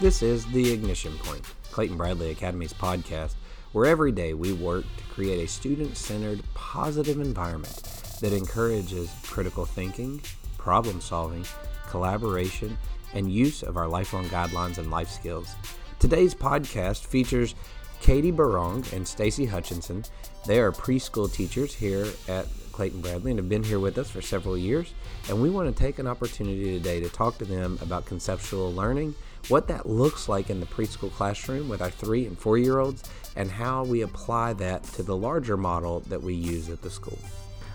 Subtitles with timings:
[0.00, 1.42] This is The Ignition Point,
[1.72, 3.34] Clayton Bradley Academy's podcast,
[3.72, 7.82] where every day we work to create a student centered, positive environment
[8.22, 10.22] that encourages critical thinking,
[10.56, 11.44] problem solving,
[11.90, 12.78] collaboration,
[13.12, 15.54] and use of our lifelong guidelines and life skills.
[15.98, 17.54] Today's podcast features
[18.00, 20.06] Katie Berrong and Stacie Hutchinson.
[20.46, 24.22] They are preschool teachers here at Clayton Bradley and have been here with us for
[24.22, 24.94] several years.
[25.28, 29.14] And we want to take an opportunity today to talk to them about conceptual learning,
[29.48, 33.02] what that looks like in the preschool classroom with our three and four year olds,
[33.36, 37.18] and how we apply that to the larger model that we use at the school.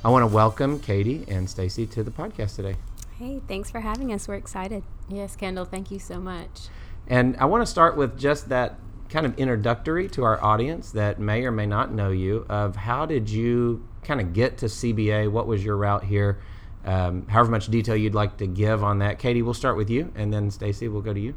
[0.04, 2.76] I want to welcome Katie and Stacie to the podcast today.
[3.18, 4.28] Hey, thanks for having us.
[4.28, 4.84] We're excited.
[5.10, 6.68] Yes, Kendall, thank you so much.
[7.08, 8.78] And I want to start with just that
[9.10, 13.06] kind of introductory to our audience that may or may not know you of how
[13.06, 15.32] did you kind of get to CBA?
[15.32, 16.40] What was your route here?
[16.84, 19.18] Um, however much detail you'd like to give on that.
[19.18, 21.34] Katie, we'll start with you, and then Stacie, we'll go to you.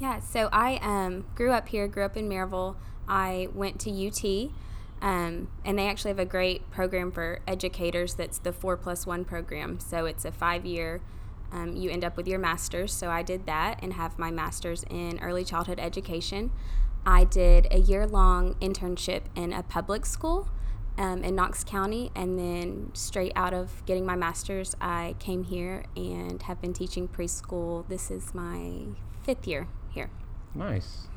[0.00, 2.76] Yeah, so I um, grew up here, grew up in Maryville.
[3.06, 4.50] I went to UT,
[5.02, 9.26] um, and they actually have a great program for educators that's the four plus one
[9.26, 9.78] program.
[9.78, 11.02] So it's a five year,
[11.52, 12.94] um, you end up with your master's.
[12.94, 16.50] So I did that and have my master's in early childhood education.
[17.04, 20.48] I did a year long internship in a public school
[20.96, 25.84] um, in Knox County, and then straight out of getting my master's, I came here
[25.94, 27.86] and have been teaching preschool.
[27.86, 28.86] This is my
[29.22, 30.10] fifth year here.
[30.54, 31.08] Nice.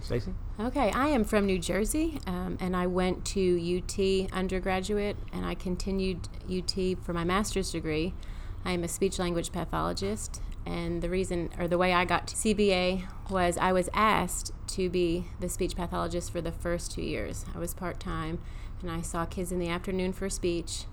[0.00, 0.32] Stacie?
[0.58, 5.54] Okay, I am from New Jersey, um, and I went to UT undergraduate, and I
[5.54, 8.14] continued UT for my master's degree.
[8.64, 12.36] I am a speech language pathologist, and the reason or the way I got to
[12.36, 17.44] CBA was I was asked to be the speech pathologist for the first two years.
[17.54, 18.38] I was part time,
[18.80, 20.84] and I saw kids in the afternoon for speech.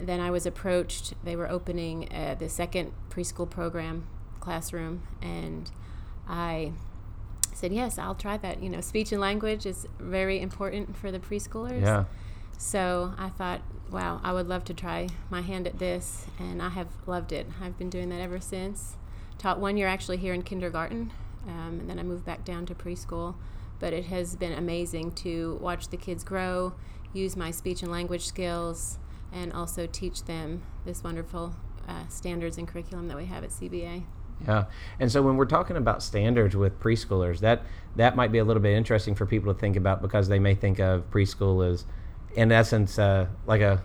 [0.00, 1.14] Then I was approached.
[1.24, 4.06] They were opening uh, the second preschool program
[4.40, 5.70] classroom, and
[6.30, 6.72] I
[7.52, 8.62] said, Yes, I'll try that.
[8.62, 11.82] You know, speech and language is very important for the preschoolers.
[11.82, 12.04] Yeah.
[12.56, 16.68] So I thought, wow, I would love to try my hand at this, and I
[16.68, 17.46] have loved it.
[17.60, 18.96] I've been doing that ever since.
[19.38, 21.10] Taught one year actually here in kindergarten,
[21.48, 23.34] um, and then I moved back down to preschool.
[23.78, 26.74] But it has been amazing to watch the kids grow,
[27.14, 28.98] use my speech and language skills,
[29.32, 31.54] and also teach them this wonderful
[31.88, 34.04] uh, standards and curriculum that we have at CBA.
[34.46, 34.64] Yeah,
[34.98, 37.62] and so when we're talking about standards with preschoolers, that
[37.96, 40.54] that might be a little bit interesting for people to think about because they may
[40.54, 41.84] think of preschool as,
[42.34, 43.82] in essence, uh, like a,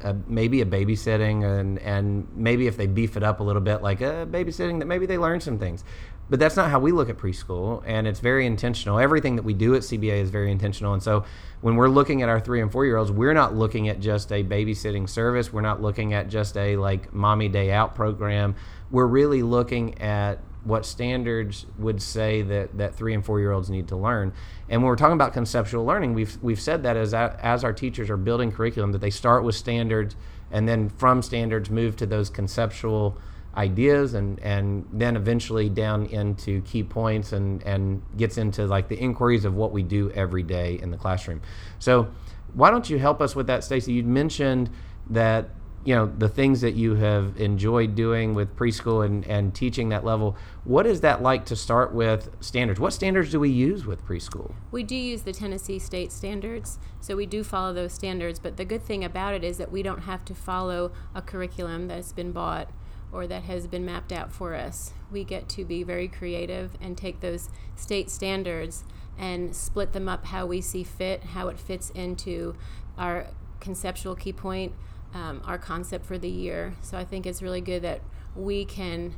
[0.00, 3.82] a, maybe a babysitting, and and maybe if they beef it up a little bit,
[3.82, 5.84] like a babysitting, that maybe they learn some things.
[6.30, 8.98] But that's not how we look at preschool, and it's very intentional.
[8.98, 11.24] Everything that we do at CBA is very intentional, and so
[11.60, 14.32] when we're looking at our three and four year olds, we're not looking at just
[14.32, 15.52] a babysitting service.
[15.52, 18.54] We're not looking at just a like mommy day out program
[18.92, 23.68] we're really looking at what standards would say that, that three and four year olds
[23.68, 24.32] need to learn.
[24.68, 28.08] And when we're talking about conceptual learning, we've, we've said that as, as our teachers
[28.10, 30.14] are building curriculum, that they start with standards
[30.52, 33.18] and then from standards move to those conceptual
[33.56, 38.96] ideas and, and then eventually down into key points and, and gets into like the
[38.96, 41.40] inquiries of what we do every day in the classroom.
[41.78, 42.08] So
[42.54, 43.94] why don't you help us with that, Stacie?
[43.94, 44.70] You mentioned
[45.10, 45.50] that
[45.84, 50.04] you know the things that you have enjoyed doing with preschool and, and teaching that
[50.04, 52.78] level what is that like to start with standards?
[52.78, 54.52] What standards do we use with preschool?
[54.70, 58.64] We do use the tennessee state standards so we do follow those standards but the
[58.64, 62.32] good thing about it is that we don't have to follow a curriculum that's been
[62.32, 62.68] bought
[63.12, 64.92] or that has been mapped out for us.
[65.10, 68.84] We get to be very creative and take those state standards
[69.18, 72.56] and split them up how we see fit how it fits into
[72.96, 73.26] our
[73.60, 74.72] conceptual key point
[75.14, 76.74] um, our concept for the year.
[76.82, 78.00] So I think it's really good that
[78.34, 79.14] we can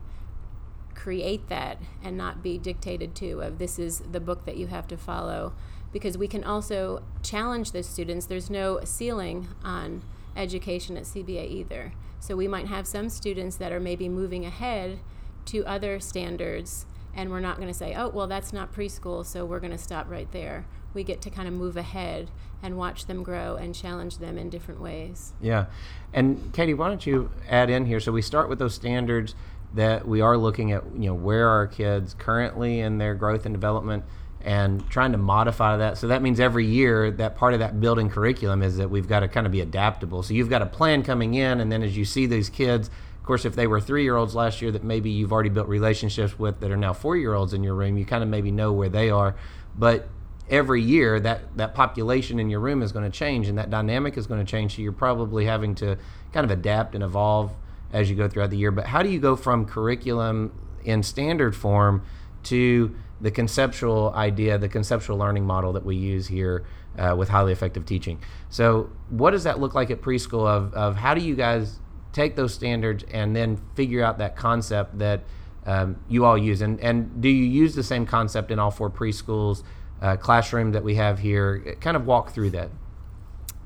[0.95, 4.87] create that and not be dictated to of this is the book that you have
[4.89, 5.55] to follow.
[5.93, 8.27] Because we can also challenge the students.
[8.27, 10.03] There's no ceiling on
[10.37, 11.93] education at cba either.
[12.19, 14.99] So we might have some students that are maybe moving ahead
[15.47, 16.87] to other standards
[17.17, 19.79] and we're not going to say oh well that's not preschool so we're going to
[19.79, 20.65] stop right there
[20.95, 22.31] we get to kind of move ahead
[22.63, 25.35] and watch them grow and challenge them in different ways.
[25.41, 25.67] Yeah.
[26.13, 28.01] And Katie, why don't you add in here?
[28.01, 29.35] So we start with those standards
[29.75, 33.55] that we are looking at, you know, where are kids currently in their growth and
[33.55, 34.05] development
[34.41, 35.99] and trying to modify that.
[35.99, 39.21] So that means every year that part of that building curriculum is that we've got
[39.21, 40.23] to kind of be adaptable.
[40.23, 42.89] So you've got a plan coming in and then as you see these kids
[43.25, 45.67] of course, if they were three year olds last year that maybe you've already built
[45.67, 48.51] relationships with that are now four year olds in your room, you kind of maybe
[48.51, 49.35] know where they are.
[49.75, 50.09] But
[50.51, 54.19] every year that that population in your room is going to change and that dynamic
[54.19, 55.97] is going to change so you're probably having to
[56.35, 57.51] kind of adapt and evolve
[57.95, 60.53] as you go throughout the year but how do you go from curriculum
[60.85, 62.05] in standard form
[62.43, 66.65] to the conceptual idea, the conceptual learning model that we use here
[66.99, 68.21] uh, with highly effective teaching.
[68.51, 70.47] So, what does that look like at preschool?
[70.47, 71.81] Of, of how do you guys
[72.15, 75.25] take those standards and then figure out that concept that
[75.67, 76.63] um, you all use?
[76.63, 79.63] And, and do you use the same concept in all four preschools,
[80.01, 81.77] uh, classroom that we have here?
[81.81, 82.71] Kind of walk through that.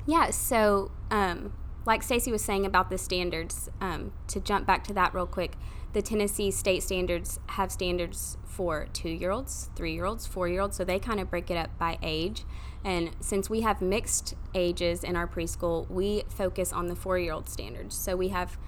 [0.06, 1.52] Yeah, so um,
[1.84, 5.52] like Stacie was saying about the standards, um, to jump back to that real quick,
[5.92, 10.60] the Tennessee state standards have standards for two year olds, three year olds, four year
[10.60, 12.44] olds, so they kind of break it up by age.
[12.84, 17.32] And since we have mixed ages in our preschool, we focus on the four year
[17.32, 17.96] old standards.
[17.96, 18.58] So we have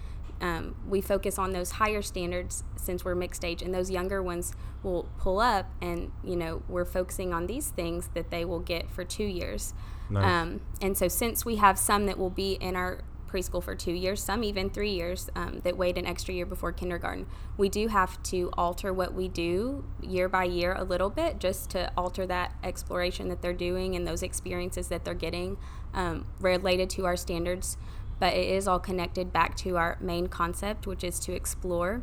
[0.40, 4.54] um, we focus on those higher standards since we're mixed age, and those younger ones
[4.82, 8.90] will pull up, and you know we're focusing on these things that they will get
[8.90, 9.74] for two years.
[10.08, 10.24] Nice.
[10.24, 13.92] Um, and so since we have some that will be in our preschool for two
[13.92, 17.26] years, some even three years um, that wait an extra year before kindergarten.
[17.56, 21.70] We do have to alter what we do year by year a little bit just
[21.70, 25.56] to alter that exploration that they're doing and those experiences that they're getting
[25.94, 27.76] um, related to our standards.
[28.18, 32.02] But it is all connected back to our main concept, which is to explore.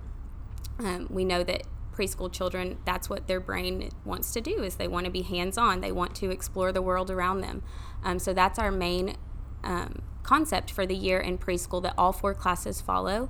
[0.80, 1.64] Um, we know that
[1.94, 5.82] preschool children that's what their brain wants to do is they want to be hands-on
[5.82, 7.64] they want to explore the world around them
[8.04, 9.16] um, so that's our main
[9.64, 13.30] um, concept for the year in preschool that all four classes follow.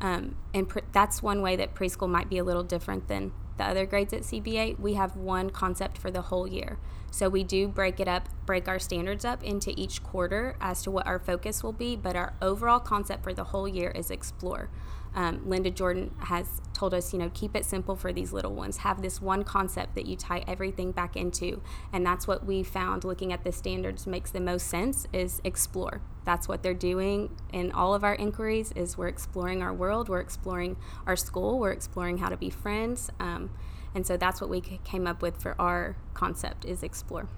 [0.00, 3.64] Um, and pre- that's one way that preschool might be a little different than the
[3.64, 4.78] other grades at CBA.
[4.78, 6.78] We have one concept for the whole year.
[7.10, 10.90] So we do break it up, break our standards up into each quarter as to
[10.90, 14.70] what our focus will be, but our overall concept for the whole year is explore
[15.14, 18.78] um, Linda Jordan has told us, you know, keep it simple for these little ones.
[18.78, 21.60] Have this one concept that you tie everything back into,
[21.92, 23.04] and that's what we found.
[23.04, 25.06] Looking at the standards makes the most sense.
[25.12, 26.00] Is explore.
[26.28, 28.70] That's what they're doing in all of our inquiries.
[28.72, 30.76] Is we're exploring our world, we're exploring
[31.06, 33.48] our school, we're exploring how to be friends, um,
[33.94, 37.28] and so that's what we came up with for our concept is explore.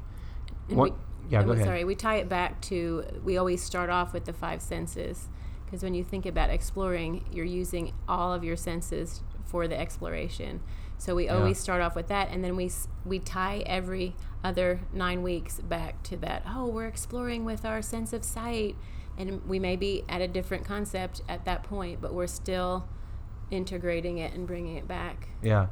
[0.70, 0.94] What?
[1.28, 1.66] yeah, go ahead.
[1.66, 5.28] Sorry, we tie it back to we always start off with the five senses
[5.64, 10.62] because when you think about exploring, you're using all of your senses for the exploration.
[11.00, 11.36] So we yeah.
[11.36, 12.70] always start off with that, and then we
[13.06, 14.14] we tie every
[14.44, 16.42] other nine weeks back to that.
[16.46, 18.76] Oh, we're exploring with our sense of sight,
[19.16, 22.86] and we may be at a different concept at that point, but we're still
[23.50, 25.28] integrating it and bringing it back.
[25.42, 25.68] Yeah.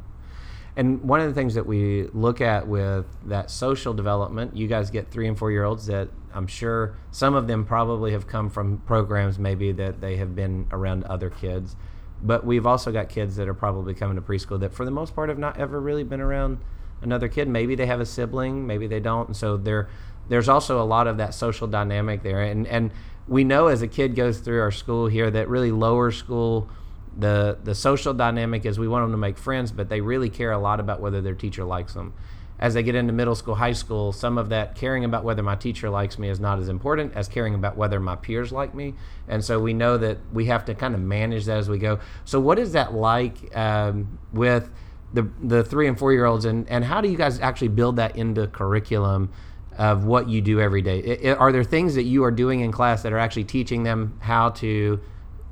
[0.76, 4.90] And one of the things that we look at with that social development, you guys
[4.90, 8.48] get three and four year olds that I'm sure some of them probably have come
[8.48, 11.76] from programs maybe that they have been around other kids.
[12.22, 15.14] But we've also got kids that are probably coming to preschool that for the most
[15.14, 16.58] part have not ever really been around
[17.00, 17.48] another kid.
[17.48, 19.28] Maybe they have a sibling, maybe they don't.
[19.28, 19.88] And so there
[20.28, 22.42] there's also a lot of that social dynamic there.
[22.42, 22.90] And and
[23.28, 26.68] we know as a kid goes through our school here that really lower school
[27.16, 30.52] the the social dynamic is we want them to make friends, but they really care
[30.52, 32.14] a lot about whether their teacher likes them
[32.60, 35.54] as they get into middle school, high school, some of that caring about whether my
[35.54, 38.94] teacher likes me is not as important as caring about whether my peers like me.
[39.28, 42.00] And so we know that we have to kind of manage that as we go.
[42.24, 44.70] So, what is that like um, with
[45.12, 47.96] the, the three and four year olds, and, and how do you guys actually build
[47.96, 49.30] that into curriculum?
[49.76, 50.98] Of what you do every day.
[50.98, 53.84] It, it, are there things that you are doing in class that are actually teaching
[53.84, 55.00] them how to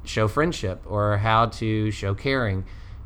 [0.02, 2.64] show friendship or how to show caring?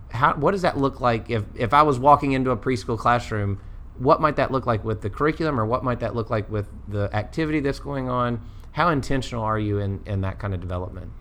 [0.08, 3.60] How, what does that look like if, if I was walking into a preschool classroom?
[4.00, 6.66] What might that look like with the curriculum or what might that look like with
[6.88, 8.40] the activity that's going on?
[8.72, 11.12] How intentional are you in, in that kind of development?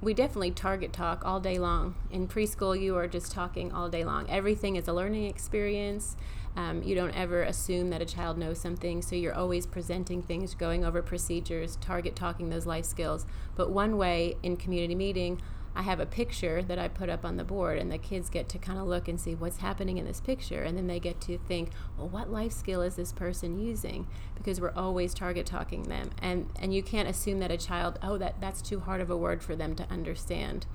[0.00, 1.96] We definitely target talk all day long.
[2.10, 4.28] In preschool, you are just talking all day long.
[4.30, 6.16] Everything is a learning experience.
[6.56, 10.54] Um, you don't ever assume that a child knows something, so you're always presenting things,
[10.54, 13.26] going over procedures, target talking those life skills.
[13.54, 15.42] But one way in community meeting,
[15.76, 18.48] I have a picture that I put up on the board, and the kids get
[18.50, 21.20] to kind of look and see what's happening in this picture, and then they get
[21.22, 24.06] to think, well, what life skill is this person using?
[24.36, 28.18] Because we're always target talking them, and and you can't assume that a child, oh,
[28.18, 30.66] that that's too hard of a word for them to understand.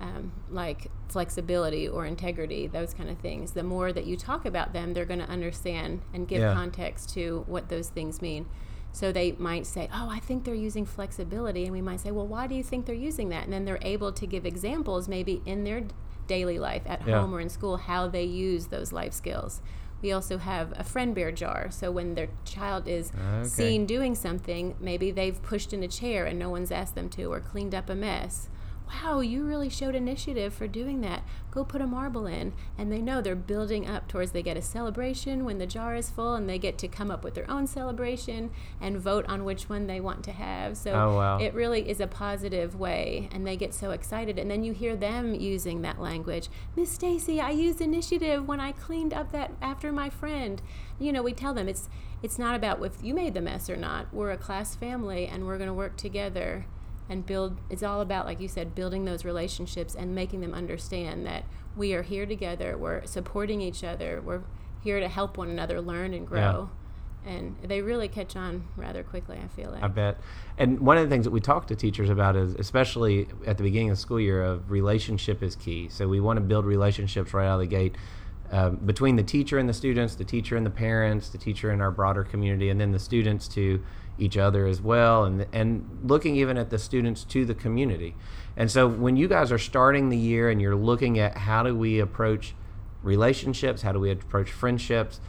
[0.00, 3.52] Um, like flexibility or integrity, those kind of things.
[3.52, 6.52] The more that you talk about them, they're going to understand and give yeah.
[6.52, 8.46] context to what those things mean.
[8.94, 11.64] So they might say, Oh, I think they're using flexibility.
[11.64, 13.42] And we might say, Well, why do you think they're using that?
[13.42, 15.82] And then they're able to give examples, maybe in their
[16.28, 17.20] daily life at yeah.
[17.20, 19.60] home or in school, how they use those life skills.
[20.00, 21.70] We also have a friend bear jar.
[21.70, 23.48] So when their child is ah, okay.
[23.48, 27.32] seen doing something, maybe they've pushed in a chair and no one's asked them to,
[27.32, 28.48] or cleaned up a mess,
[28.88, 31.22] wow, you really showed initiative for doing that.
[31.50, 32.52] Go put a marble in.
[32.76, 36.10] And they know they're building up towards they get a celebration when the jar is
[36.10, 38.50] full and they get to come up with their own celebration
[38.80, 40.76] and vote on which one they want to have.
[40.76, 41.38] So Oh, wow.
[41.38, 44.96] it really is a positive way and they get so excited and then you hear
[44.96, 46.48] them using that language.
[46.76, 50.60] Miss Stacie, I used initiative when I cleaned up that after my friend.
[50.98, 51.88] You know, we tell them it's
[52.22, 54.12] it's not about if you made the mess or not.
[54.12, 56.64] We're a class family and we're going to work together
[57.08, 61.26] and build it's all about like you said building those relationships and making them understand
[61.26, 61.44] that
[61.76, 64.42] we are here together we're supporting each other we're
[64.82, 66.70] here to help one another learn and grow
[67.26, 70.18] and they really catch on rather quickly i feel like I bet.
[70.56, 73.64] And one of the things that we talk to teachers about is, especially at the
[73.64, 75.88] beginning of the school year, of relationship is key.
[75.88, 77.96] So we want to build relationships right out of the gate
[78.50, 81.80] um, between the teacher and the students, the teacher and the parents, the teacher and
[81.82, 83.82] our broader community, and then the students to
[84.18, 88.14] each other as well, and and looking even at the students to the community.
[88.56, 91.74] And so when you guys are starting the year and you're looking at how do
[91.74, 92.54] we approach
[93.02, 95.20] relationships, how do we approach friendships,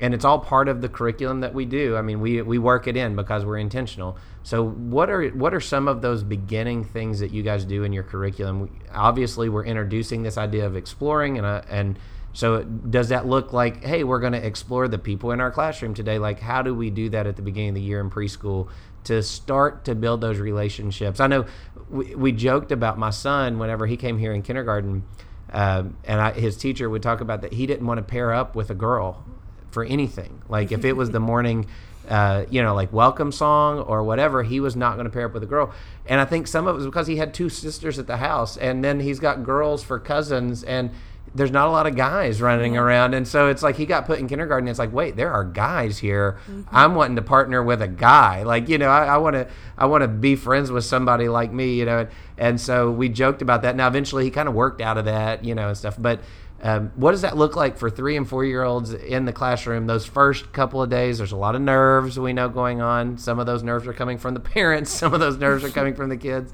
[0.00, 1.96] and it's all part of the curriculum that we do.
[1.96, 4.16] I mean, we we work it in because we're intentional.
[4.42, 7.92] So, what are what are some of those beginning things that you guys do in
[7.92, 8.60] your curriculum?
[8.60, 11.98] We- Obviously, we're introducing this idea of exploring, and uh, and
[12.32, 15.94] so does that look like, hey, we're going to explore the people in our classroom
[15.94, 16.18] today?
[16.18, 18.68] Like, how do we do that at the beginning of the year in preschool
[19.04, 21.18] to start to build those relationships?
[21.18, 21.46] I know
[21.90, 25.04] we, we joked about my son whenever he came here in kindergarten.
[25.52, 28.54] Um, and I, his teacher would talk about that he didn't want to pair up
[28.54, 29.24] with a girl
[29.72, 30.42] for anything.
[30.48, 31.66] Like if it was the morning,
[32.08, 35.34] uh, you know, like welcome song or whatever, he was not going to pair up
[35.34, 35.72] with a girl.
[36.06, 38.56] And I think some of it was because he had two sisters at the house,
[38.56, 40.90] and then he's got girls for cousins, and
[41.34, 44.18] there's not a lot of guys running around, and so it's like he got put
[44.18, 44.68] in kindergarten.
[44.68, 46.38] It's like, wait, there are guys here.
[46.70, 48.42] I'm wanting to partner with a guy.
[48.42, 49.46] Like you know, I want to
[49.78, 51.74] I want to be friends with somebody like me.
[51.74, 53.76] You know, and so we joked about that.
[53.76, 56.20] Now eventually he kind of worked out of that, you know, and stuff, but.
[56.62, 59.86] Um, what does that look like for three and four year olds in the classroom?
[59.86, 63.16] Those first couple of days, there's a lot of nerves we know going on.
[63.16, 65.94] Some of those nerves are coming from the parents, some of those nerves are coming
[65.94, 66.52] from the kids.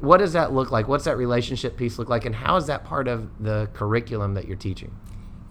[0.00, 0.86] What does that look like?
[0.86, 2.24] What's that relationship piece look like?
[2.24, 4.92] And how is that part of the curriculum that you're teaching?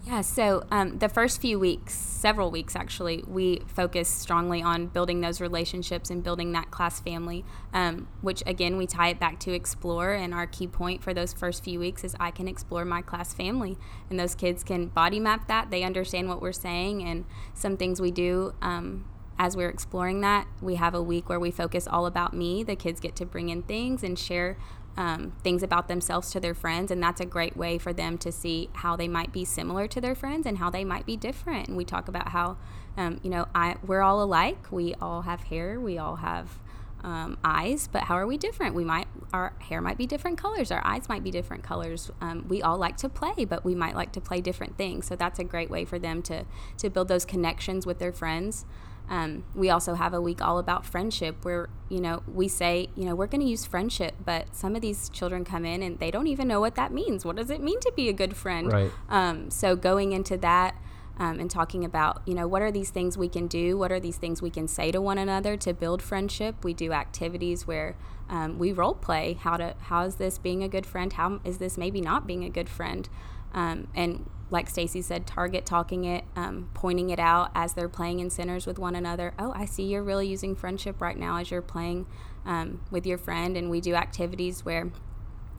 [0.08, 5.20] Yeah, so um, the first few weeks, several weeks actually, we focus strongly on building
[5.20, 9.52] those relationships and building that class family, um, which again, we tie it back to
[9.52, 10.12] explore.
[10.12, 13.34] And our key point for those first few weeks is I can explore my class
[13.34, 13.76] family.
[14.08, 18.00] And those kids can body map that, they understand what we're saying, and some things
[18.00, 18.54] we do.
[18.62, 19.04] Um,
[19.38, 22.62] as we're exploring that, we have a week where we focus all about me.
[22.62, 24.56] The kids get to bring in things and share
[24.96, 28.32] um, things about themselves to their friends, and that's a great way for them to
[28.32, 31.68] see how they might be similar to their friends and how they might be different.
[31.68, 32.56] And we talk about how,
[32.96, 34.72] um, you know, I we're all alike.
[34.72, 35.78] We all have hair.
[35.78, 36.58] We all have
[37.04, 38.74] um, eyes, but how are we different?
[38.74, 40.72] We might our hair might be different colors.
[40.72, 42.10] Our eyes might be different colors.
[42.20, 45.06] Um, we all like to play, but we might like to play different things.
[45.06, 46.44] So that's a great way for them to
[46.78, 48.64] to build those connections with their friends.
[49.08, 53.04] Um, we also have a week all about friendship where, you know, we say, you
[53.04, 56.10] know, we're going to use friendship, but some of these children come in and they
[56.10, 57.24] don't even know what that means.
[57.24, 58.70] What does it mean to be a good friend?
[58.70, 58.90] Right.
[59.08, 60.74] Um, so going into that
[61.18, 63.76] um, and talking about, you know, what are these things we can do?
[63.76, 66.62] What are these things we can say to one another to build friendship?
[66.62, 67.96] We do activities where
[68.28, 69.38] um, we role play.
[69.40, 71.12] How to how is this being a good friend?
[71.14, 73.08] How is this maybe not being a good friend?
[73.52, 78.20] Um, and like Stacie said, target talking it, um, pointing it out as they're playing
[78.20, 79.34] in centers with one another.
[79.38, 82.06] Oh, I see you're really using friendship right now as you're playing
[82.46, 83.56] um, with your friend.
[83.56, 84.90] And we do activities where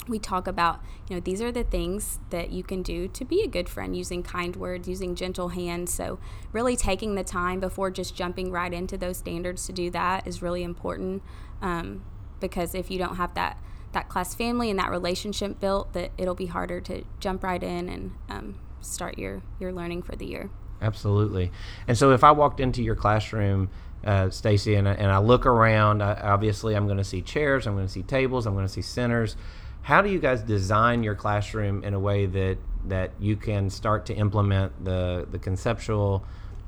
[0.08, 3.41] we talk about, you know, these are the things that you can do to be
[3.41, 5.93] a good friend using kind words, using gentle hands.
[5.93, 6.19] So,
[6.51, 10.41] really taking the time before just jumping right into those standards to do that is
[10.41, 11.22] really important
[11.62, 12.03] um,
[12.39, 13.60] because if you don't have that,
[13.91, 17.88] that class family and that relationship built, that it'll be harder to jump right in
[17.88, 20.50] and um, start your, your learning for the year.
[20.82, 21.52] Absolutely.
[21.88, 23.70] And so if I walked into your classroom,
[24.06, 27.76] uh, Stacie, and, and I look around, I, obviously I'm going to see chairs, I'm
[27.76, 29.36] going to see tables, I'm going to see centers.
[29.82, 34.06] How do you guys design your classroom in a way that that you can start
[34.06, 36.24] to implement the the conceptual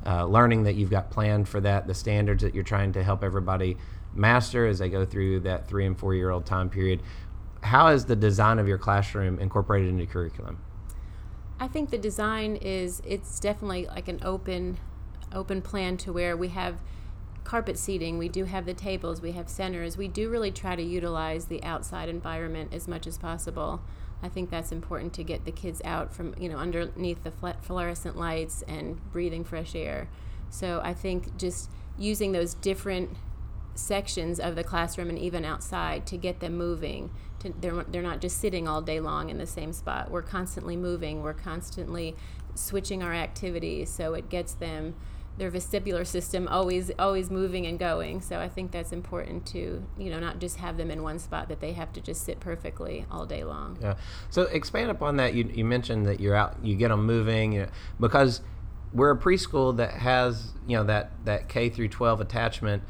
[0.05, 3.23] uh, learning that you've got planned for that, the standards that you're trying to help
[3.23, 3.77] everybody
[4.13, 7.01] master as they go through that three and four year old time period?
[7.61, 10.57] How is the design of your classroom incorporated into curriculum?
[11.61, 14.79] I think the design is it's definitely like an open
[15.31, 16.81] open plan to where we have
[17.43, 19.95] carpet seating, we do have the tables, we have centers.
[19.95, 23.79] We do really try to utilize the outside environment as much as possible.
[24.23, 28.17] I think that's important to get the kids out from, you know, underneath the fluorescent
[28.17, 30.09] lights and breathing fresh air.
[30.49, 33.11] So I think just using those different
[33.75, 37.11] sections of the classroom and even outside to get them moving.
[37.41, 40.09] To, they're, they're not just sitting all day long in the same spot.
[40.09, 41.21] We're constantly moving.
[41.21, 42.15] We're constantly
[42.55, 44.95] switching our activities so it gets them
[45.37, 48.21] their vestibular system always always moving and going.
[48.21, 51.47] So i think that's important to you know not just have them in one spot
[51.49, 53.77] that they have to just sit perfectly all day long.
[53.81, 53.95] Yeah.
[54.29, 55.33] So expand upon that.
[55.33, 57.69] You, you mentioned that you're out you get them moving you know,
[57.99, 58.41] because
[58.93, 62.83] we're a preschool that has you know that that K through 12 attachment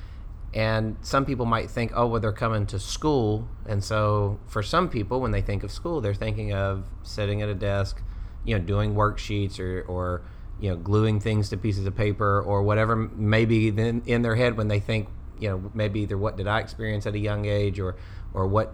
[0.54, 3.48] and some people might think oh well they're coming to school.
[3.66, 7.50] And so for some people when they think of school they're thinking of sitting at
[7.50, 8.02] a desk
[8.44, 10.22] you know doing worksheets or or
[10.60, 14.58] you know gluing things to pieces of paper or whatever maybe then in their head
[14.58, 15.08] when they think
[15.40, 17.96] you know maybe either what did I experience at a young age or
[18.34, 18.74] or what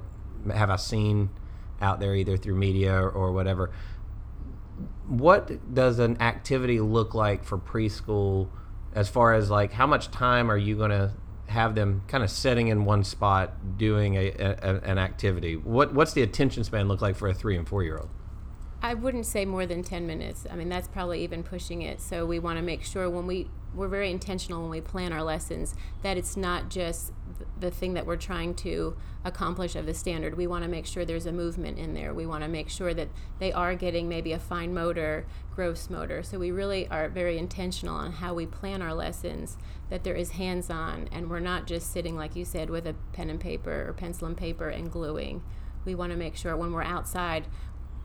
[0.54, 1.30] have I seen
[1.82, 3.72] out there either through media or, or whatever.
[5.08, 8.50] What does an activity look like for preschool
[8.94, 11.14] as far as like how much time are you going to
[11.48, 16.14] have them kind of sitting in one spot doing a, a, an activity what what's
[16.14, 18.10] the attention span look like for a three and four year old
[18.82, 20.46] I wouldn't say more than 10 minutes.
[20.50, 22.00] I mean, that's probably even pushing it.
[22.00, 25.24] So we want to make sure when we we're very intentional when we plan our
[25.24, 27.14] lessons that it's not just
[27.60, 30.38] the thing that we're trying to accomplish of the standard.
[30.38, 32.14] We want to make sure there's a movement in there.
[32.14, 36.24] We want to make sure that they are getting maybe a fine motor, gross motor.
[36.24, 39.58] So we really are very intentional on how we plan our lessons,
[39.90, 42.96] that there is hands on, and we're not just sitting, like you said, with a
[43.14, 45.44] pen and paper or pencil and paper and gluing.
[45.86, 47.48] We want to make sure when we're outside,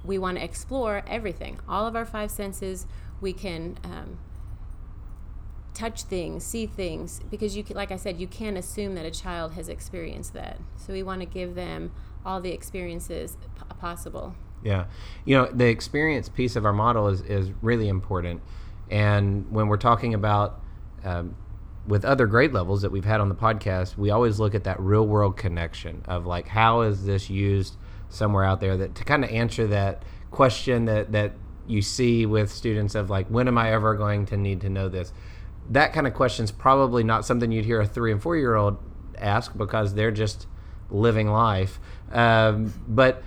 [0.04, 2.86] we want to explore everything, all of our five senses.
[3.20, 4.18] We can um,
[5.74, 9.52] touch things, see things, because you, like I said, you can't assume that a child
[9.52, 10.58] has experienced that.
[10.76, 11.92] So we want to give them
[12.24, 14.34] all the experiences p- possible.
[14.62, 14.84] Yeah,
[15.24, 18.42] you know, the experience piece of our model is is really important,
[18.90, 20.60] and when we're talking about
[21.04, 21.34] um,
[21.86, 24.78] with other grade levels that we've had on the podcast, we always look at that
[24.78, 27.76] real world connection of like how is this used
[28.08, 31.32] somewhere out there that to kind of answer that question that that
[31.66, 34.88] you see with students of like when am I ever going to need to know
[34.88, 35.12] this
[35.70, 38.54] that kind of question is probably not something you'd hear a three and four year
[38.54, 38.78] old
[39.16, 40.46] ask because they're just
[40.90, 41.80] living life.
[42.10, 43.22] Um, but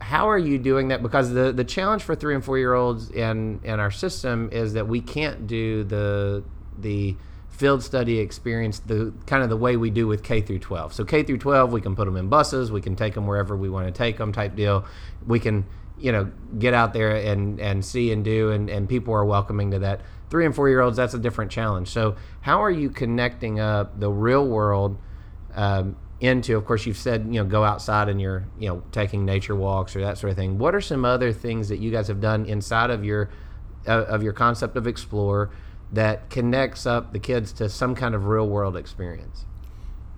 [0.00, 1.02] how are you doing that?
[1.02, 4.74] Because the, the challenge for three and four year olds in, in our system is
[4.74, 6.44] that we can't do the
[6.78, 7.16] the
[7.48, 10.92] field study experience the kind of the way we do with K through 12.
[10.92, 13.56] So K through 12, we can put them in buses, we can take them wherever
[13.56, 14.84] we want to take them, type deal.
[15.26, 15.64] We can
[15.98, 19.70] you know get out there and and see and do, and and people are welcoming
[19.70, 21.88] to that three and four year olds, that's a different challenge.
[21.88, 24.98] So, how are you connecting up the real world
[25.54, 26.56] um, into?
[26.56, 29.94] Of course, you've said you know go outside and you're you know taking nature walks
[29.96, 30.58] or that sort of thing.
[30.58, 33.30] What are some other things that you guys have done inside of your
[33.86, 35.50] uh, of your concept of explore
[35.92, 39.46] that connects up the kids to some kind of real world experience?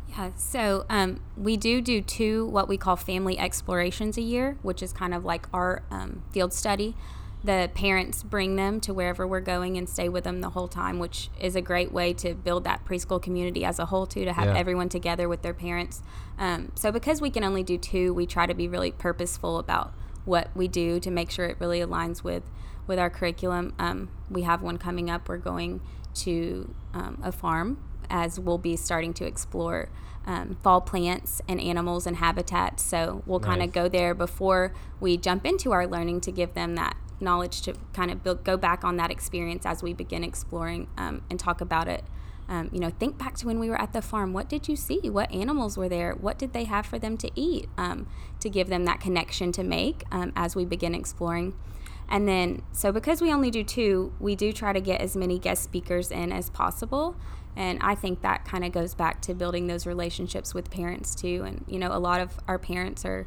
[0.09, 4.83] Yeah, so um, we do do two what we call family explorations a year, which
[4.83, 6.97] is kind of like our um, field study
[7.44, 10.98] the parents bring them to wherever we're going and stay with them the whole time,
[10.98, 14.33] which is a great way to build that preschool community as a whole, too, to
[14.33, 14.57] have yeah.
[14.57, 16.03] everyone together with their parents.
[16.38, 19.92] Um, so, because we can only do two, we try to be really purposeful about
[20.24, 22.42] what we do to make sure it really aligns with,
[22.87, 23.74] with our curriculum.
[23.79, 25.29] Um, we have one coming up.
[25.29, 25.81] We're going
[26.14, 29.88] to um, a farm as we'll be starting to explore
[30.27, 32.83] um, fall plants and animals and habitats.
[32.83, 33.48] So we'll nice.
[33.48, 37.62] kind of go there before we jump into our learning to give them that knowledge
[37.62, 41.38] to kind of build, go back on that experience as we begin exploring um, and
[41.38, 42.04] talk about it.
[42.48, 44.33] Um, you know, think back to when we were at the farm.
[44.33, 45.11] What did you see?
[45.11, 46.14] What animals were there?
[46.14, 47.68] What did they have for them to eat?
[47.76, 48.07] Um,
[48.40, 51.54] to give them that connection to make um, as we begin exploring.
[52.09, 55.38] And then, so because we only do two, we do try to get as many
[55.38, 57.16] guest speakers in as possible.
[57.54, 61.42] And I think that kind of goes back to building those relationships with parents too.
[61.44, 63.26] And, you know, a lot of our parents are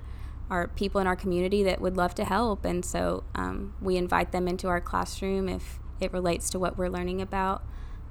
[0.52, 2.66] are people in our community that would love to help.
[2.66, 6.90] And so um, we invite them into our classroom if it relates to what we're
[6.90, 7.64] learning about.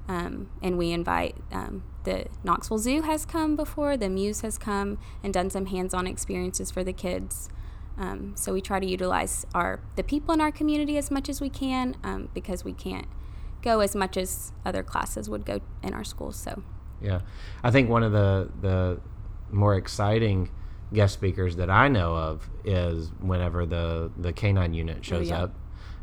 [0.09, 4.99] Um, and we invite um, the Knoxville Zoo has come before, the Muse has come
[5.23, 7.51] and done some hands-on experiences for the kids.
[7.99, 11.41] Um, so we try to utilize our the people in our community as much as
[11.43, 13.07] we can um, because we can't
[13.61, 16.37] go as much as other classes would go in our schools.
[16.37, 16.63] So
[17.03, 17.21] yeah,
[17.63, 19.01] I think one of the the
[19.51, 20.49] more exciting
[20.93, 25.43] guest speakers that I know of is whenever the the canine unit shows oh, yeah.
[25.43, 25.55] up.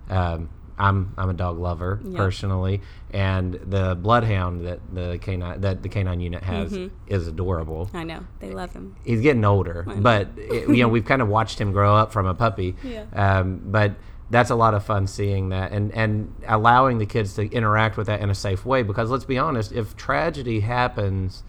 [0.10, 2.18] Um, I'm I'm a dog lover yeah.
[2.18, 6.96] personally, and the bloodhound that the canine that the canine unit has mm-hmm.
[7.08, 7.90] is adorable.
[7.94, 8.96] I know they love him.
[9.04, 12.28] He's getting older, but it, you know we've kind of watched him grow up from
[12.28, 12.76] a puppy.
[12.84, 13.06] Yeah.
[13.14, 13.96] Um, but
[14.30, 18.08] that's a lot of fun seeing that and and allowing the kids to interact with
[18.08, 21.44] that in a safe way because let's be honest if tragedy happens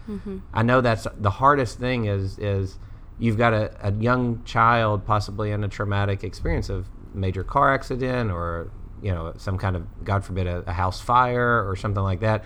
[0.53, 2.79] i know that's the hardest thing is is
[3.19, 8.31] you've got a, a young child possibly in a traumatic experience of major car accident
[8.31, 12.21] or you know some kind of god forbid a, a house fire or something like
[12.21, 12.43] that.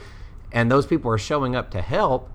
[0.51, 2.29] And those people are showing up to help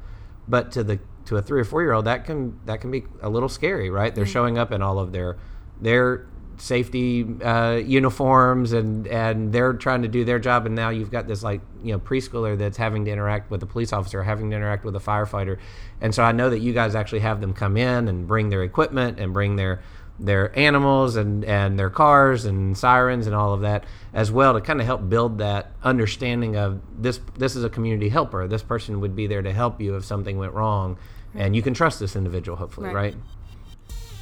[0.46, 3.04] but to the to a three or four year old that can that can be
[3.20, 4.14] a little scary right?
[4.14, 4.32] They're mm-hmm.
[4.32, 5.36] showing up in all of their
[5.80, 6.26] their
[6.58, 10.66] safety uh, uniforms and and they're trying to do their job.
[10.66, 13.66] And now you've got this like you know preschooler that's having to interact with a
[13.66, 15.58] police officer having to interact with a firefighter.
[16.00, 18.62] And so i know that you guys actually have them come in and bring their
[18.62, 19.80] equipment and bring their
[20.20, 24.60] their animals and and their cars and sirens and all of that as well to
[24.60, 28.48] kind of help build that understanding of this this is a community helper.
[28.48, 30.98] This person would be there to help you if something went wrong.
[31.34, 32.94] And you can trust this individual hopefully Right.
[32.94, 33.16] right?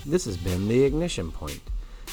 [0.04, 1.60] This has been the ignition point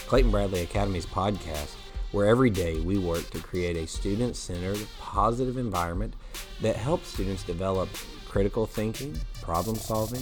[0.07, 1.71] clayton bradley academy's podcast
[2.11, 6.13] where every day we work to create a student-centered positive environment
[6.61, 7.89] that helps students develop
[8.27, 10.21] critical thinking problem solving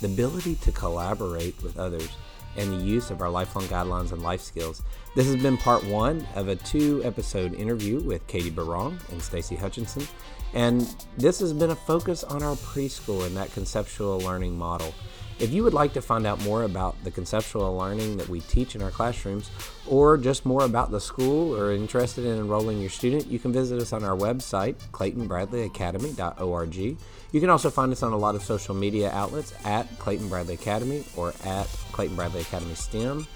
[0.00, 2.08] the ability to collaborate with others
[2.56, 4.82] and the use of our lifelong guidelines and life skills.
[5.14, 9.58] This has been part one of a two episode interview with Katie Berrong and Stacie
[9.58, 10.06] Hutchinson.
[10.54, 10.82] And
[11.16, 14.92] this has been a focus on our preschool and that conceptual learning model.
[15.40, 18.74] If you would like to find out more about the conceptual learning that we teach
[18.74, 19.50] in our classrooms,
[19.86, 23.80] or just more about the school or interested in enrolling your student, you can visit
[23.80, 26.74] us on our website, claytonbradleyacademy.org.
[26.74, 30.54] You can also find us on a lot of social media outlets at Clayton Bradley
[30.54, 33.26] Academy or at Clayton Bradley Academy STEM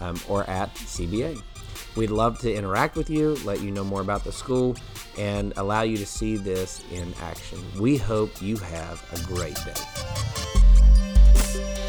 [0.00, 1.40] um, or at CBA.
[1.94, 4.76] We'd love to interact with you, let you know more about the school,
[5.16, 7.60] and allow you to see this in action.
[7.78, 10.43] We hope you have a great day.
[11.54, 11.83] Thank you.